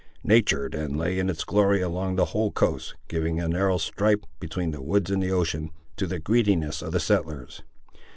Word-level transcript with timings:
Natur' 0.23 0.67
then 0.67 0.97
lay 0.97 1.19
in 1.19 1.29
its 1.29 1.43
glory 1.43 1.79
along 1.79 2.15
the 2.15 2.25
whole 2.33 2.49
coast, 2.51 2.95
giving 3.07 3.39
a 3.39 3.47
narrow 3.47 3.77
stripe, 3.77 4.25
between 4.39 4.71
the 4.71 4.81
woods 4.81 5.11
and 5.11 5.21
the 5.21 5.29
ocean, 5.31 5.69
to 5.95 6.07
the 6.07 6.17
greediness 6.17 6.81
of 6.81 6.91
the 6.91 6.99
settlers. 6.99 7.61